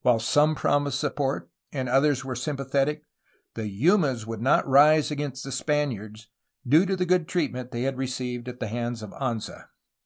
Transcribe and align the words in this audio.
While 0.00 0.18
some 0.18 0.54
promised 0.54 0.98
support 0.98 1.50
and 1.72 1.90
others 1.90 2.24
were 2.24 2.34
sympathetic, 2.34 3.02
the 3.52 3.68
Yumas 3.68 4.26
would 4.26 4.40
not 4.40 4.66
rise 4.66 5.10
against 5.10 5.44
the 5.44 5.52
Spaniards, 5.52 6.28
due 6.66 6.86
to 6.86 6.96
the 6.96 7.04
good 7.04 7.28
treat 7.28 7.52
ment 7.52 7.70
they 7.70 7.82
had 7.82 7.98
received 7.98 8.48
at 8.48 8.60
the 8.60 8.68
hands 8.68 9.02
of 9.02 9.10
Anza. 9.10 9.66